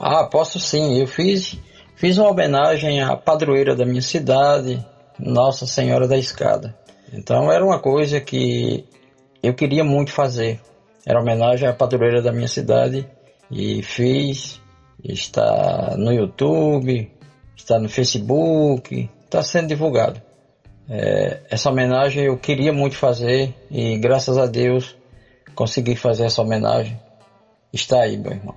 Ah, 0.00 0.24
posso 0.24 0.58
sim. 0.58 1.00
Eu 1.00 1.06
fiz, 1.06 1.58
fiz 1.96 2.16
uma 2.16 2.30
homenagem 2.30 3.02
à 3.02 3.16
padroeira 3.16 3.76
da 3.76 3.84
minha 3.84 4.00
cidade, 4.00 4.84
Nossa 5.18 5.66
Senhora 5.66 6.08
da 6.08 6.16
Escada. 6.16 6.74
Então 7.12 7.50
era 7.50 7.64
uma 7.64 7.78
coisa 7.78 8.20
que 8.20 8.87
eu 9.42 9.54
queria 9.54 9.84
muito 9.84 10.12
fazer. 10.12 10.60
Era 11.06 11.20
homenagem 11.20 11.68
à 11.68 11.72
padroeira 11.72 12.20
da 12.20 12.32
minha 12.32 12.48
cidade 12.48 13.06
e 13.50 13.82
fiz. 13.82 14.60
Está 15.02 15.94
no 15.96 16.12
YouTube, 16.12 17.10
está 17.56 17.78
no 17.78 17.88
Facebook, 17.88 19.08
está 19.24 19.42
sendo 19.42 19.68
divulgado. 19.68 20.20
É, 20.88 21.40
essa 21.50 21.70
homenagem 21.70 22.24
eu 22.24 22.36
queria 22.36 22.72
muito 22.72 22.96
fazer 22.96 23.54
e 23.70 23.98
graças 23.98 24.38
a 24.38 24.46
Deus 24.46 24.96
consegui 25.54 25.96
fazer 25.96 26.24
essa 26.24 26.40
homenagem. 26.40 26.98
Está 27.72 28.00
aí, 28.00 28.16
meu 28.16 28.32
irmão. 28.32 28.54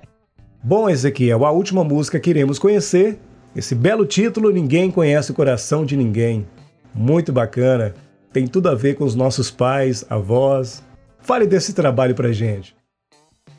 Bom, 0.62 0.88
Ezequiel, 0.88 1.44
a 1.44 1.50
última 1.50 1.82
música 1.84 2.20
que 2.20 2.30
iremos 2.30 2.58
conhecer, 2.58 3.18
esse 3.54 3.74
belo 3.74 4.06
título 4.06 4.50
Ninguém 4.50 4.90
Conhece 4.90 5.32
o 5.32 5.34
Coração 5.34 5.84
de 5.84 5.96
Ninguém. 5.96 6.46
Muito 6.94 7.32
bacana, 7.32 7.94
tem 8.32 8.46
tudo 8.46 8.68
a 8.68 8.74
ver 8.74 8.96
com 8.96 9.04
os 9.04 9.14
nossos 9.14 9.50
pais, 9.50 10.04
avós. 10.08 10.82
Fale 11.18 11.46
desse 11.46 11.74
trabalho 11.74 12.14
pra 12.14 12.32
gente. 12.32 12.74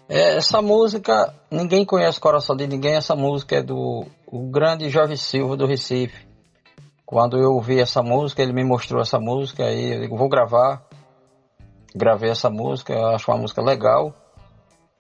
É, 0.10 0.36
essa 0.36 0.62
música, 0.62 1.34
Ninguém 1.50 1.86
Conhece 1.86 2.18
o 2.18 2.22
Coração 2.22 2.56
de 2.56 2.68
Ninguém, 2.68 2.96
essa 2.96 3.16
música 3.16 3.58
é 3.58 3.62
do 3.62 4.06
o 4.28 4.50
grande 4.50 4.90
Jorge 4.90 5.18
Silva 5.18 5.56
do 5.56 5.66
Recife. 5.66 6.28
Quando 7.06 7.38
eu 7.38 7.52
ouvi 7.54 7.80
essa 7.80 8.02
música, 8.02 8.42
ele 8.42 8.54
me 8.54 8.64
mostrou 8.64 9.02
essa 9.02 9.20
música 9.20 9.72
e 9.72 9.94
eu 9.94 10.02
digo, 10.02 10.18
vou 10.18 10.28
gravar. 10.28 10.86
Gravei 11.96 12.32
essa 12.32 12.50
música, 12.50 12.96
acho 13.10 13.30
uma 13.30 13.38
música 13.38 13.62
legal 13.62 14.16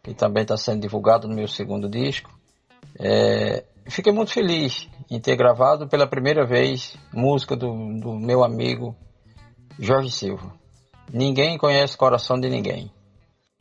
que 0.03 0.13
também 0.13 0.43
está 0.43 0.57
sendo 0.57 0.81
divulgado 0.81 1.27
no 1.27 1.35
meu 1.35 1.47
segundo 1.47 1.89
disco. 1.89 2.29
É, 2.99 3.63
fiquei 3.87 4.11
muito 4.11 4.31
feliz 4.31 4.87
em 5.09 5.19
ter 5.19 5.35
gravado 5.35 5.87
pela 5.87 6.05
primeira 6.05 6.45
vez 6.45 6.95
música 7.13 7.55
do, 7.55 7.67
do 7.99 8.13
meu 8.13 8.43
amigo 8.43 8.95
Jorge 9.79 10.11
Silva. 10.11 10.53
Ninguém 11.11 11.57
conhece 11.57 11.95
o 11.95 11.97
coração 11.97 12.39
de 12.39 12.49
ninguém. 12.49 12.91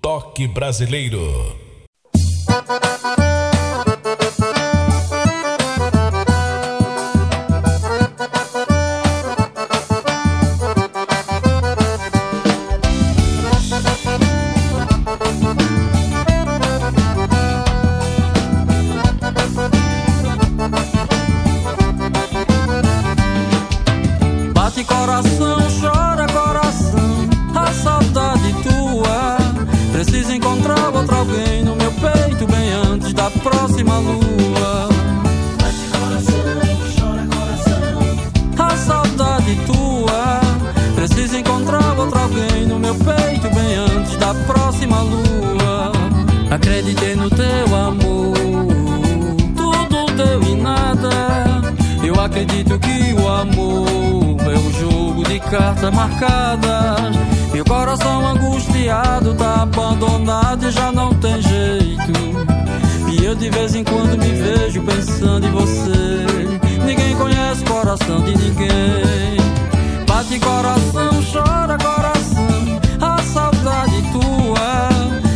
Toque 0.00 0.46
brasileiro. 0.48 1.20
De 63.42 63.50
vez 63.50 63.74
em 63.74 63.82
quando 63.82 64.16
me 64.16 64.32
vejo 64.34 64.80
pensando 64.82 65.44
em 65.44 65.50
você. 65.50 66.78
Ninguém 66.86 67.16
conhece 67.16 67.62
o 67.62 67.66
coração 67.66 68.22
de 68.22 68.36
ninguém. 68.36 69.36
Bate 70.06 70.38
coração, 70.38 71.10
chora 71.32 71.76
coração, 71.76 72.80
a 73.00 73.20
saudade 73.22 74.00
tua. 74.12 74.88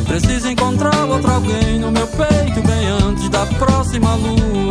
Preciso 0.06 0.48
encontrar 0.48 1.04
outro 1.06 1.32
alguém 1.32 1.80
no 1.80 1.90
meu 1.90 2.06
peito 2.06 2.62
bem 2.62 2.86
antes 2.86 3.28
da 3.28 3.44
próxima 3.44 4.14
lua. 4.14 4.65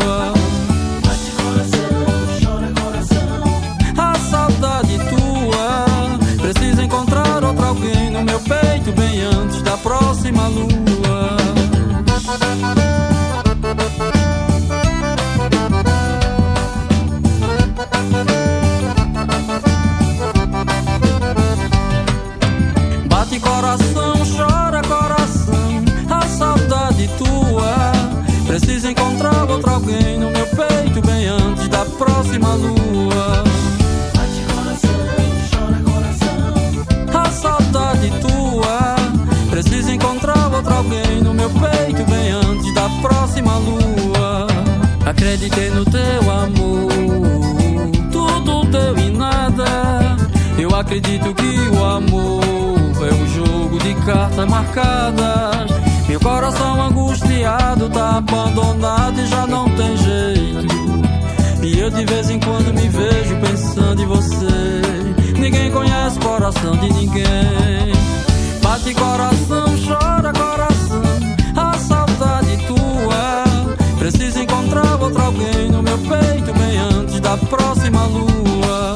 Marcadas. 54.85 55.71
Meu 56.07 56.19
coração 56.19 56.81
angustiado 56.81 57.89
tá 57.89 58.17
abandonado 58.17 59.19
e 59.19 59.27
já 59.27 59.47
não 59.47 59.65
tem 59.69 59.97
jeito. 59.97 60.75
E 61.63 61.79
eu 61.79 61.89
de 61.89 62.05
vez 62.05 62.29
em 62.29 62.39
quando 62.39 62.73
me 62.73 62.87
vejo 62.87 63.35
pensando 63.41 64.01
em 64.01 64.05
você. 64.05 65.33
Ninguém 65.37 65.71
conhece 65.71 66.17
o 66.19 66.21
coração 66.21 66.77
de 66.77 66.93
ninguém. 66.93 67.25
Bate 68.61 68.93
coração, 68.93 69.65
chora 69.85 70.31
coração, 70.31 71.01
a 71.55 71.77
saudade 71.77 72.57
tua. 72.67 73.43
Preciso 73.97 74.39
encontrar 74.39 75.01
outro 75.01 75.21
alguém 75.21 75.69
no 75.71 75.81
meu 75.81 75.97
peito 75.97 76.53
bem 76.53 76.77
antes 76.77 77.19
da 77.19 77.37
próxima 77.37 78.05
lua. 78.05 78.94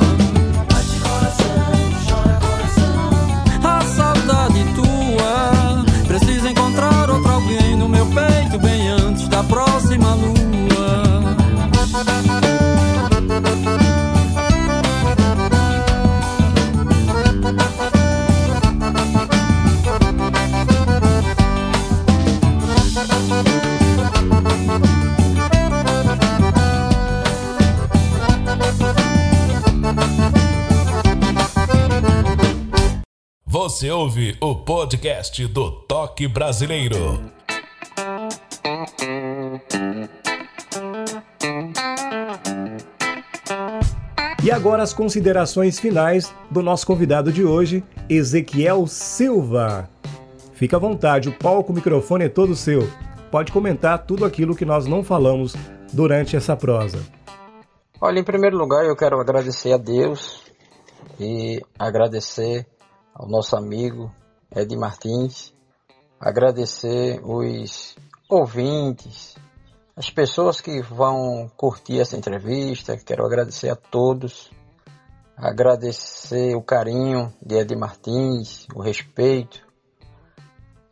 Você 33.61 33.91
ouve 33.91 34.37
o 34.39 34.55
podcast 34.55 35.45
do 35.47 35.69
Toque 35.69 36.29
Brasileiro. 36.29 37.29
E 44.41 44.49
agora 44.49 44.81
as 44.81 44.93
considerações 44.93 45.77
finais 45.77 46.33
do 46.49 46.63
nosso 46.63 46.87
convidado 46.87 47.33
de 47.33 47.43
hoje, 47.43 47.83
Ezequiel 48.07 48.87
Silva. 48.87 49.89
Fica 50.53 50.77
à 50.77 50.79
vontade, 50.79 51.27
o 51.27 51.37
palco, 51.37 51.73
o 51.73 51.75
microfone 51.75 52.23
é 52.23 52.29
todo 52.29 52.55
seu. 52.55 52.89
Pode 53.29 53.51
comentar 53.51 54.05
tudo 54.05 54.23
aquilo 54.23 54.55
que 54.55 54.63
nós 54.63 54.85
não 54.85 55.03
falamos 55.03 55.53
durante 55.91 56.37
essa 56.37 56.55
prosa. 56.55 57.05
Olha, 57.99 58.19
em 58.21 58.23
primeiro 58.23 58.57
lugar, 58.57 58.85
eu 58.85 58.95
quero 58.95 59.19
agradecer 59.19 59.73
a 59.73 59.77
Deus 59.77 60.45
e 61.19 61.61
agradecer 61.77 62.65
ao 63.13 63.27
nosso 63.27 63.55
amigo 63.55 64.13
Ed 64.55 64.75
Martins, 64.75 65.53
agradecer 66.19 67.21
os 67.23 67.95
ouvintes, 68.29 69.35
as 69.95 70.09
pessoas 70.09 70.61
que 70.61 70.81
vão 70.81 71.51
curtir 71.57 71.99
essa 71.99 72.15
entrevista, 72.15 72.97
quero 72.97 73.25
agradecer 73.25 73.69
a 73.69 73.75
todos, 73.75 74.49
agradecer 75.35 76.55
o 76.55 76.61
carinho 76.61 77.33
de 77.41 77.55
Ed 77.55 77.75
Martins, 77.75 78.65
o 78.73 78.81
respeito, 78.81 79.65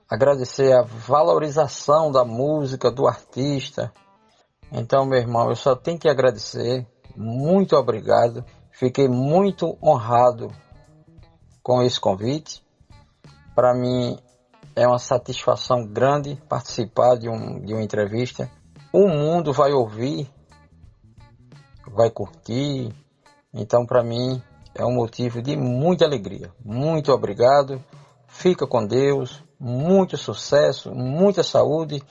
agradecer 0.10 0.74
a 0.74 0.84
valorização 0.84 2.12
da 2.12 2.24
música, 2.24 2.92
do 2.92 3.08
artista. 3.08 3.94
Então, 4.72 5.06
meu 5.06 5.20
irmão, 5.20 5.50
eu 5.50 5.56
só 5.56 5.76
tenho 5.76 5.98
que 5.98 6.10
agradecer, 6.10 6.86
muito 7.16 7.76
obrigado, 7.76 8.44
fiquei 8.72 9.08
muito 9.08 9.78
honrado 9.82 10.50
com 11.68 11.82
esse 11.82 12.00
convite. 12.00 12.64
Para 13.54 13.74
mim 13.74 14.18
é 14.74 14.88
uma 14.88 15.00
satisfação 15.00 15.86
grande 15.86 16.42
participar 16.48 17.18
de, 17.18 17.28
um, 17.28 17.60
de 17.60 17.74
uma 17.74 17.84
entrevista. 17.84 18.50
O 18.94 19.06
mundo 19.10 19.52
vai 19.52 19.74
ouvir, 19.74 20.32
vai 21.86 22.10
curtir. 22.10 22.96
Então, 23.54 23.86
para 23.86 24.02
mim 24.02 24.42
é 24.74 24.86
um 24.86 24.94
motivo 24.94 25.42
de 25.42 25.58
muita 25.58 26.06
alegria. 26.06 26.54
Muito 26.64 27.12
obrigado. 27.12 27.84
Fica 28.30 28.66
com 28.66 28.88
Deus. 28.88 29.44
Muito 29.60 30.16
sucesso, 30.16 30.96
muita 30.96 31.44
saúde. 31.44 32.02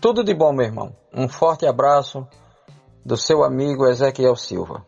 Tudo 0.00 0.22
de 0.22 0.32
bom, 0.32 0.52
meu 0.52 0.66
irmão. 0.66 0.94
Um 1.12 1.28
forte 1.28 1.66
abraço 1.66 2.24
do 3.04 3.16
seu 3.16 3.42
amigo 3.42 3.84
Ezequiel 3.88 4.36
Silva. 4.36 4.86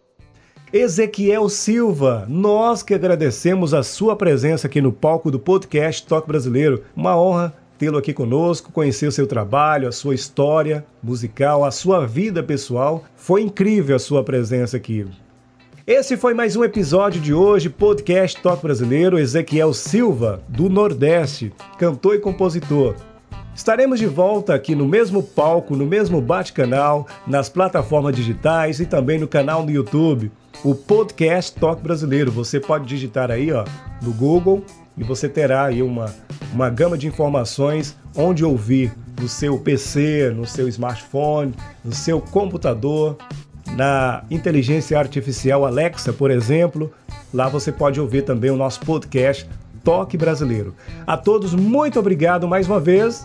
Ezequiel 0.73 1.49
Silva, 1.49 2.27
nós 2.29 2.83
que 2.83 2.95
agradecemos 2.95 3.73
a 3.73 3.83
sua 3.83 4.17
presença 4.17 4.67
aqui 4.67 4.81
no 4.81 4.93
palco 4.93 5.31
do 5.31 5.39
podcast 5.39 6.05
Toque 6.05 6.27
Brasileiro. 6.27 6.83
Uma 6.97 7.17
honra 7.17 7.55
tê-lo 7.79 7.99
aqui 7.99 8.13
conosco, 8.13 8.73
conhecer 8.73 9.07
o 9.07 9.13
seu 9.13 9.27
trabalho, 9.27 9.89
a 9.89 9.93
sua 9.93 10.15
história 10.15 10.85
musical, 11.03 11.65
a 11.65 11.71
sua 11.71 12.07
vida 12.07 12.43
pessoal. 12.43 13.05
Foi 13.15 13.43
incrível 13.43 13.95
a 13.95 14.01
sua 14.01 14.25
presença 14.25 14.77
aqui. 14.77 15.07
Esse 15.87 16.17
foi 16.17 16.35
mais 16.35 16.57
um 16.57 16.65
episódio 16.65 17.21
de 17.21 17.35
hoje, 17.35 17.69
podcast 17.69 18.41
Toque 18.41 18.63
Brasileiro, 18.63 19.19
Ezequiel 19.19 19.75
Silva, 19.75 20.43
do 20.49 20.69
Nordeste, 20.69 21.53
cantor 21.79 22.17
e 22.17 22.21
compositor. 22.21 22.97
Estaremos 23.55 24.01
de 24.01 24.07
volta 24.07 24.53
aqui 24.53 24.75
no 24.75 24.85
mesmo 24.85 25.23
palco, 25.23 25.77
no 25.77 25.87
mesmo 25.87 26.21
bate-canal, 26.21 27.07
nas 27.25 27.49
plataformas 27.49 28.15
digitais 28.15 28.81
e 28.81 28.87
também 28.87 29.17
no 29.17 29.29
canal 29.29 29.65
do 29.65 29.71
YouTube, 29.71 30.33
o 30.65 30.75
podcast 30.75 31.55
Toque 31.55 31.81
Brasileiro. 31.81 32.33
Você 32.33 32.59
pode 32.59 32.85
digitar 32.85 33.31
aí 33.31 33.53
ó, 33.53 33.65
no 34.03 34.13
Google 34.13 34.65
e 34.99 35.05
você 35.05 35.29
terá 35.29 35.67
aí 35.67 35.83
uma, 35.83 36.13
uma 36.53 36.69
gama 36.69 36.99
de 36.99 37.07
informações 37.07 37.97
onde 38.17 38.45
ouvir 38.45 38.93
no 39.21 39.29
seu 39.29 39.57
PC, 39.57 40.33
no 40.35 40.45
seu 40.45 40.67
smartphone, 40.67 41.55
no 41.85 41.93
seu 41.93 42.21
computador, 42.21 43.17
na 43.77 44.25
inteligência 44.33 44.99
artificial 44.99 45.65
Alexa, 45.65 46.13
por 46.13 46.33
exemplo. 46.33 46.93
Lá 47.33 47.49
você 47.49 47.71
pode 47.71 48.01
ouvir 48.01 48.23
também 48.23 48.51
o 48.51 48.57
nosso 48.57 48.81
podcast 48.81 49.49
Toque 49.85 50.17
Brasileiro. 50.17 50.75
A 51.07 51.17
todos, 51.17 51.55
muito 51.55 52.01
obrigado 52.01 52.49
mais 52.49 52.67
uma 52.67 52.81
vez 52.81 53.25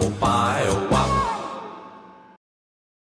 o 0.00 0.10
pai, 0.12 0.66
é 0.66 0.70
o 0.70 0.88
papo. 0.88 1.19